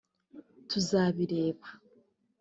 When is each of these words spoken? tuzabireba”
tuzabireba” 0.69 1.67